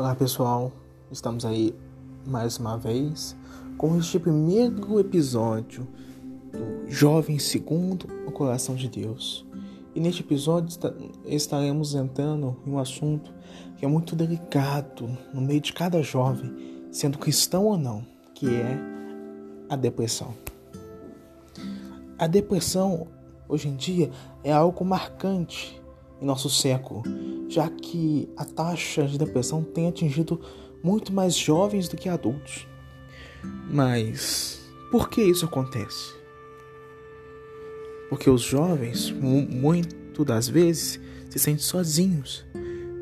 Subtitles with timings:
[0.00, 0.72] Olá pessoal,
[1.12, 1.74] estamos aí
[2.26, 3.36] mais uma vez
[3.76, 5.86] com este primeiro episódio
[6.50, 9.44] do Jovem Segundo o Coração de Deus.
[9.94, 10.74] E neste episódio
[11.26, 13.30] estaremos entrando em um assunto
[13.76, 18.02] que é muito delicado no meio de cada jovem, sendo cristão ou não,
[18.34, 18.78] que é
[19.68, 20.32] a depressão.
[22.18, 23.06] A depressão
[23.46, 24.10] hoje em dia
[24.42, 25.78] é algo marcante
[26.20, 27.02] em nosso século,
[27.48, 30.40] já que a taxa de depressão tem atingido
[30.82, 32.66] muito mais jovens do que adultos.
[33.70, 36.14] Mas por que isso acontece?
[38.08, 42.44] Porque os jovens, muito das vezes, se sentem sozinhos.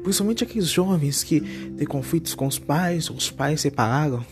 [0.02, 4.24] Principalmente aqueles jovens que têm conflitos com os pais, os pais separaram.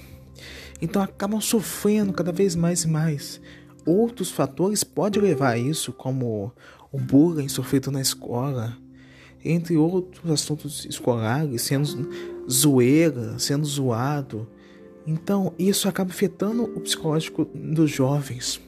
[0.81, 3.41] Então acabam sofrendo cada vez mais e mais.
[3.87, 6.53] Outros fatores podem levar a isso, como
[6.91, 8.77] o bullying sofrido na escola,
[9.45, 12.11] entre outros assuntos escolares, sendo
[12.51, 14.49] zoeira, sendo zoado.
[15.07, 18.61] Então, isso acaba afetando o psicológico dos jovens.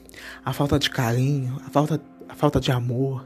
[0.43, 3.25] A falta de carinho, a falta, a falta de amor.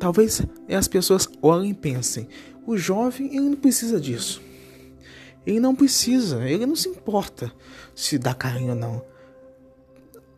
[0.00, 2.26] Talvez as pessoas olhem e pensem:
[2.66, 4.42] o jovem ele não precisa disso.
[5.46, 7.52] Ele não precisa, ele não se importa
[7.94, 9.02] se dá carinho ou não.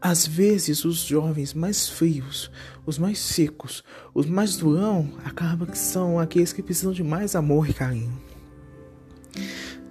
[0.01, 2.51] Às vezes, os jovens mais frios,
[2.87, 3.85] os mais secos,
[4.15, 8.19] os mais durão, acabam que são aqueles que precisam de mais amor e carinho.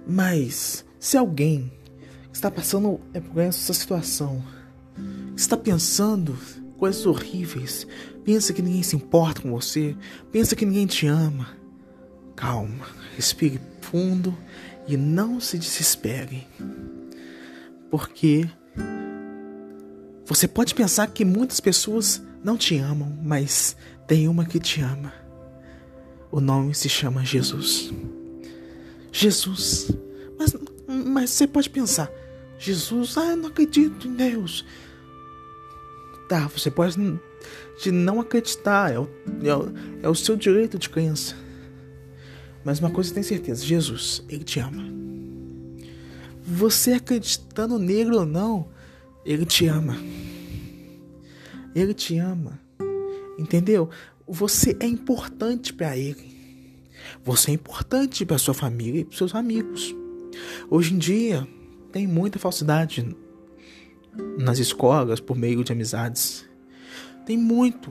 [0.06, 1.72] Mas, se alguém
[2.32, 3.00] está passando
[3.32, 4.42] por essa situação,
[5.36, 6.36] está pensando
[6.76, 7.86] coisas horríveis,
[8.24, 9.96] pensa que ninguém se importa com você,
[10.32, 11.48] pensa que ninguém te ama,
[12.34, 14.36] calma, respire fundo
[14.88, 16.46] e não se desespere.
[17.90, 18.48] Porque
[20.30, 25.12] você pode pensar que muitas pessoas não te amam, mas tem uma que te ama.
[26.30, 27.92] O nome se chama Jesus.
[29.10, 29.90] Jesus.
[30.38, 30.54] Mas,
[30.86, 32.08] mas você pode pensar,
[32.60, 34.64] Jesus, ah, eu não acredito em Deus.
[36.28, 36.96] Tá, você pode
[37.82, 39.10] de não acreditar, é o,
[39.42, 39.72] é, o,
[40.04, 41.34] é o seu direito de crença.
[42.64, 44.84] Mas uma coisa tem certeza, Jesus, Ele te ama.
[46.40, 48.68] Você acreditando nele ou não,
[49.24, 49.96] Ele te ama.
[51.74, 52.58] Ele te ama.
[53.38, 53.90] Entendeu?
[54.26, 56.30] Você é importante para ele.
[57.24, 59.94] Você é importante para sua família e para seus amigos.
[60.68, 61.46] Hoje em dia
[61.92, 63.16] tem muita falsidade
[64.38, 66.44] nas escolas por meio de amizades.
[67.26, 67.90] Tem muito.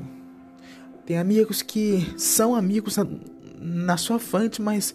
[1.05, 3.07] Tem amigos que são amigos na,
[3.59, 4.93] na sua frente, mas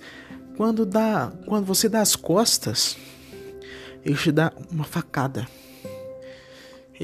[0.57, 2.97] quando dá, quando você dá as costas,
[4.05, 5.47] ele te dá uma facada.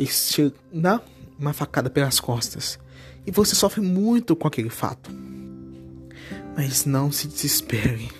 [0.00, 0.98] Ele te dá
[1.38, 2.78] uma facada pelas costas
[3.26, 5.10] e você sofre muito com aquele fato.
[6.56, 8.10] Mas não se desespere.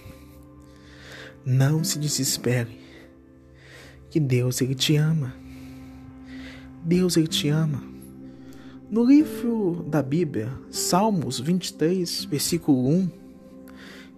[1.43, 2.79] Não se desespere.
[4.11, 5.35] Que Deus ele te ama.
[6.85, 7.83] Deus ele te ama.
[8.91, 13.11] No livro da Bíblia, Salmos 23, versículo 1,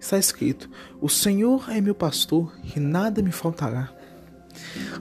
[0.01, 0.69] está escrito:
[0.99, 3.93] O Senhor é meu pastor e nada me faltará.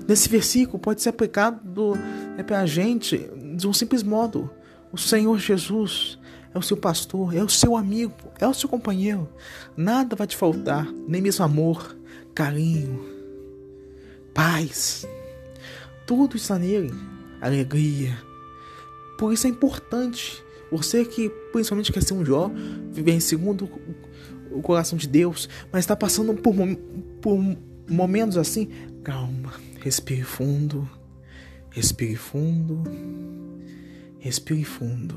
[0.07, 1.99] Nesse versículo pode ser aplicado
[2.37, 3.19] é para a gente
[3.57, 4.51] de um simples modo.
[4.93, 6.19] O Senhor Jesus
[6.55, 9.29] é o seu pastor, é o seu amigo, é o seu companheiro.
[9.77, 11.97] Nada vai te faltar, nem mesmo amor,
[12.35, 13.05] carinho,
[14.35, 15.07] paz.
[16.07, 16.93] Tudo está nele,
[17.41, 18.19] alegria.
[19.19, 22.51] Por isso é importante você que principalmente quer ser um Jó,
[22.93, 23.69] viver segundo
[24.51, 26.55] o coração de Deus, mas está passando por,
[27.21, 27.39] por
[27.89, 28.69] momentos assim,
[29.03, 30.89] calma, respire fundo,
[31.73, 32.83] respire fundo,
[34.21, 35.17] respire fundo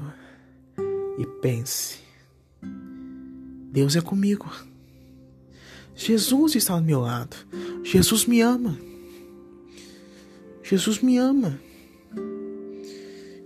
[1.19, 1.99] e pense:
[3.71, 4.49] Deus é comigo.
[5.93, 7.35] Jesus está ao meu lado.
[7.83, 8.77] Jesus me ama.
[10.63, 11.59] Jesus me ama.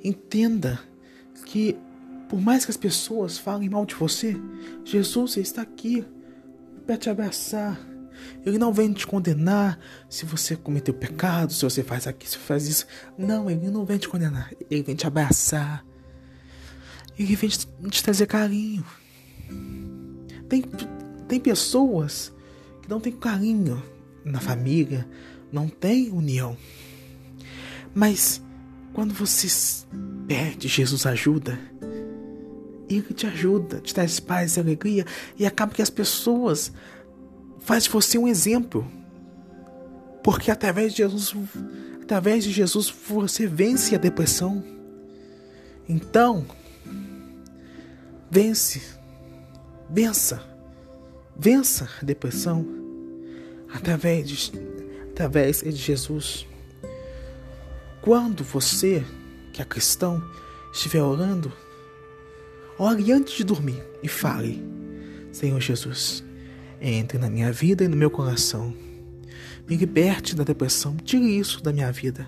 [0.03, 0.79] Entenda
[1.45, 1.75] que,
[2.27, 4.35] por mais que as pessoas falem mal de você,
[4.83, 6.05] Jesus está aqui
[6.85, 7.79] para te abraçar
[8.45, 9.79] ele não vem te condenar
[10.09, 12.87] se você cometeu pecado, se você faz aqui, se você faz isso.
[13.17, 14.51] Não, ele não vem te condenar.
[14.69, 15.85] Ele vem te abraçar.
[17.17, 18.85] Ele vem te, te trazer carinho.
[20.47, 20.63] Tem,
[21.27, 22.33] tem pessoas
[22.81, 23.83] que não têm carinho
[24.23, 25.07] na família,
[25.51, 26.57] não tem união.
[27.93, 28.41] Mas
[28.93, 29.47] quando você
[30.27, 31.59] pede, Jesus ajuda.
[32.89, 35.05] Ele te ajuda, te traz paz e alegria.
[35.37, 36.71] E acaba que as pessoas
[37.69, 38.83] faz você um exemplo.
[40.23, 41.35] Porque através de Jesus,
[42.01, 44.63] através de Jesus você vence a depressão.
[45.87, 46.47] Então,
[48.27, 48.81] vence.
[49.87, 50.41] Vença.
[51.37, 52.65] Vença a depressão.
[53.71, 54.51] através de,
[55.11, 56.47] através de Jesus.
[58.01, 59.05] Quando você,
[59.53, 60.23] que é cristão,
[60.73, 61.53] estiver orando,
[62.79, 64.59] ore antes de dormir e fale:
[65.31, 66.23] Senhor Jesus,
[66.81, 68.73] entre na minha vida e no meu coração.
[69.67, 72.27] Me liberte da depressão, tire isso da minha vida.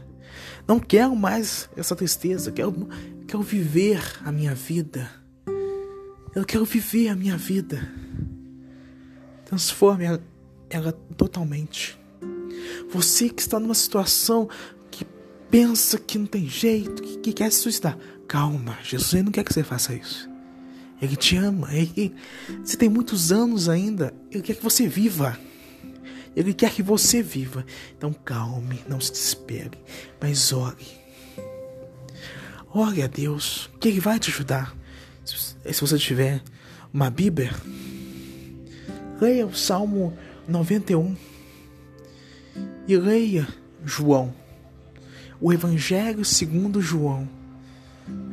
[0.68, 2.88] Não quero mais essa tristeza, quero,
[3.28, 5.10] quero viver a minha vida.
[6.36, 7.92] Eu quero viver a minha vida.
[9.46, 10.24] Transforme ela,
[10.70, 12.00] ela totalmente.
[12.90, 14.48] Você que está numa situação
[14.90, 15.06] que
[15.50, 17.98] pensa que não tem jeito, que, que quer se suicidar,
[18.28, 20.31] calma, Jesus não quer que você faça isso.
[21.02, 22.14] Ele te ama, ele,
[22.64, 25.38] você tem muitos anos ainda, ele quer que você viva.
[26.36, 27.66] Ele quer que você viva.
[27.98, 29.78] Então calme, não se desespere,
[30.22, 31.02] mas ore.
[32.74, 34.76] Ore a Deus, que Ele vai te ajudar.
[35.26, 36.42] Se você tiver
[36.94, 37.54] uma Bíblia,
[39.20, 41.16] leia o Salmo 91
[42.88, 43.48] e leia
[43.86, 44.34] João,
[45.40, 47.28] o Evangelho segundo João.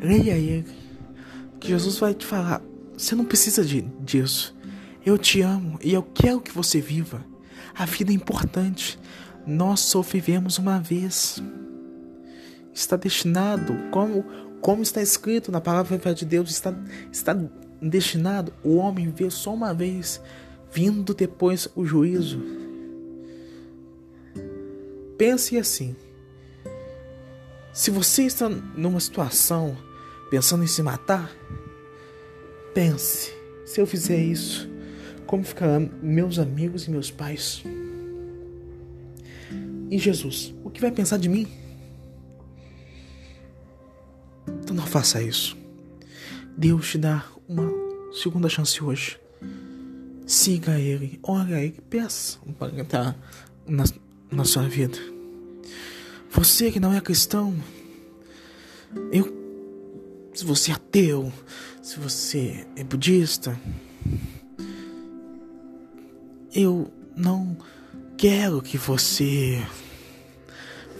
[0.00, 0.72] Leia ele,
[1.68, 2.62] Jesus vai te falar:
[2.96, 4.56] você não precisa de, disso.
[5.04, 7.24] Eu te amo e eu quero que você viva.
[7.74, 8.98] A vida é importante.
[9.46, 11.42] Nós só vivemos uma vez.
[12.72, 14.24] Está destinado, como,
[14.62, 16.74] como está escrito na palavra de Deus, está,
[17.12, 17.36] está
[17.82, 20.22] destinado o homem viver só uma vez,
[20.72, 22.40] vindo depois o juízo.
[25.18, 25.94] Pense assim.
[27.72, 29.76] Se você está numa situação
[30.30, 31.30] pensando em se matar,
[32.74, 33.32] pense:
[33.64, 34.68] se eu fizer isso,
[35.26, 37.62] como ficarão meus amigos e meus pais?
[39.90, 41.48] E Jesus, o que vai pensar de mim?
[44.46, 45.56] Então não faça isso.
[46.56, 47.72] Deus te dá uma
[48.12, 49.18] segunda chance hoje.
[50.26, 53.16] Siga Ele, ore a Ele, peça para entrar
[53.66, 53.84] na,
[54.30, 54.98] na sua vida.
[56.30, 57.56] Você que não é cristão,
[59.10, 59.37] eu,
[60.38, 61.32] se você é ateu,
[61.82, 63.58] se você é budista,
[66.54, 67.56] eu não
[68.16, 69.60] quero que você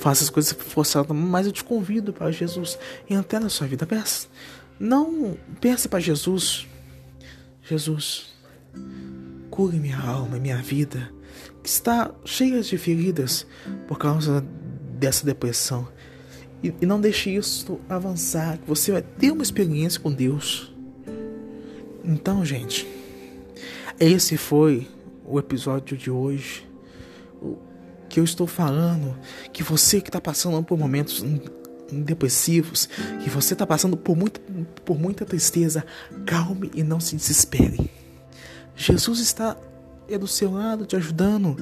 [0.01, 2.77] faça as coisas forçadas, mas eu te convido para Jesus
[3.09, 3.87] entrar na sua vida.
[3.87, 4.27] Peça,
[4.77, 6.67] não peça para Jesus,
[7.63, 8.35] Jesus,
[9.51, 11.13] cure minha alma minha vida,
[11.63, 13.47] que está cheia de feridas
[13.87, 14.45] por causa
[14.99, 15.87] dessa depressão.
[16.63, 20.73] E, e não deixe isso avançar, você vai ter uma experiência com Deus.
[22.05, 22.87] Então, gente,
[24.01, 24.89] esse foi
[25.25, 26.67] o episódio de hoje,
[28.09, 29.17] que eu estou falando,
[29.53, 31.25] que você que está passando por momentos
[31.93, 32.89] depressivos,
[33.23, 34.41] que você está passando por muita,
[34.85, 35.85] por muita tristeza,
[36.27, 37.91] calme e não se desespere.
[38.75, 39.57] Jesus está
[40.09, 41.57] é do seu lado, te ajudando.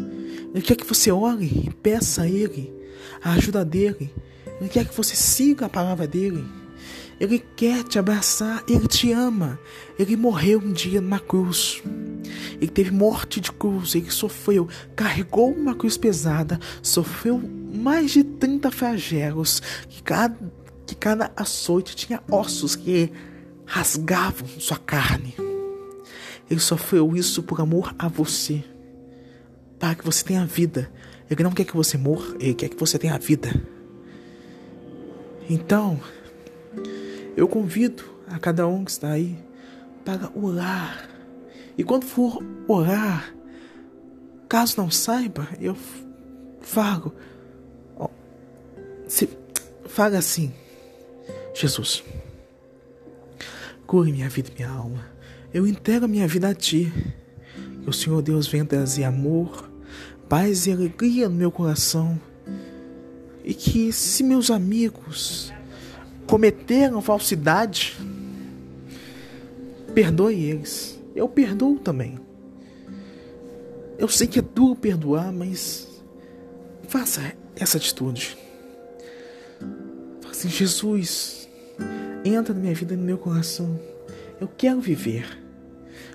[0.55, 2.73] Ele quer que você ore e peça a Ele
[3.23, 4.13] a ajuda dele.
[4.61, 6.45] Ele quer que você siga a palavra dele.
[7.19, 9.59] Ele quer te abraçar, ele te ama.
[9.99, 11.83] Ele morreu um dia numa cruz.
[12.61, 17.41] Ele teve morte de cruz, ele sofreu, carregou uma cruz pesada, sofreu
[17.75, 20.37] mais de 30 flagelos, que cada,
[20.87, 23.11] que cada açoite tinha ossos que
[23.65, 25.35] rasgavam sua carne.
[26.51, 28.65] Ele sofreu isso por amor a você,
[29.79, 30.91] para que você tenha vida.
[31.29, 33.51] Ele não quer que você morra, ele quer que você tenha vida.
[35.49, 36.01] Então,
[37.37, 39.39] eu convido a cada um que está aí
[40.05, 41.09] para orar.
[41.79, 43.35] E quando for orar,
[44.49, 45.77] caso não saiba, eu
[46.61, 47.15] falo.
[49.07, 49.29] Se,
[49.85, 50.53] fala assim:
[51.55, 52.03] Jesus,
[53.87, 55.07] cure minha vida e minha alma.
[55.55, 56.93] Eu entrego a minha vida a Ti.
[57.83, 59.71] Que o Senhor Deus venha trazer amor,
[60.29, 62.21] paz e alegria no meu coração.
[63.47, 65.53] E que se meus amigos
[66.27, 67.97] cometeram falsidade,
[69.95, 71.01] perdoe eles.
[71.15, 72.19] Eu perdoo também.
[73.97, 75.89] Eu sei que é duro perdoar, mas
[76.89, 78.37] faça essa atitude.
[80.21, 81.49] Fala assim, Jesus,
[82.25, 83.81] entra na minha vida e no meu coração.
[84.41, 85.43] Eu quero viver.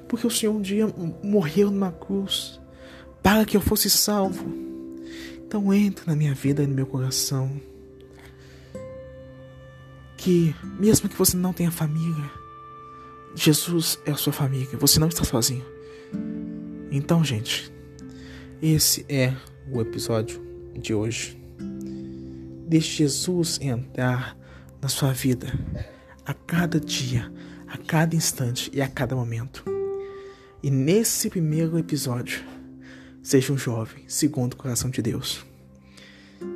[0.07, 2.59] Porque o Senhor um dia morreu numa cruz
[3.23, 4.70] para que eu fosse salvo.
[5.51, 7.59] Então entra na minha vida e no meu coração
[10.15, 12.31] que, mesmo que você não tenha família,
[13.35, 15.65] Jesus é a sua família, você não está sozinho.
[16.89, 17.69] Então, gente,
[18.61, 19.35] esse é
[19.69, 20.41] o episódio
[20.73, 21.37] de hoje.
[22.65, 24.37] Deixe Jesus entrar
[24.81, 25.47] na sua vida
[26.25, 27.29] a cada dia,
[27.67, 29.65] a cada instante e a cada momento.
[30.63, 32.41] E nesse primeiro episódio,
[33.23, 35.45] Seja um jovem, segundo o coração de Deus.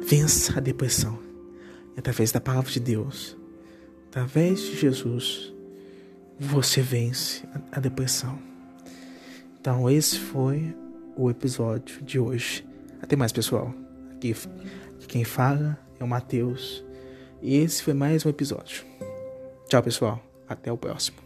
[0.08, 1.20] Vença a depressão.
[1.96, 3.38] E através da palavra de Deus,
[4.08, 5.54] através de Jesus,
[6.40, 8.38] você vence a depressão.
[9.60, 10.76] Então, esse foi
[11.16, 12.66] o episódio de hoje.
[13.02, 13.74] Até mais, pessoal.
[14.12, 14.36] Aqui,
[15.08, 16.84] quem fala é o Matheus.
[17.42, 18.84] E esse foi mais um episódio.
[19.68, 20.22] Tchau, pessoal.
[20.48, 21.25] Até o próximo.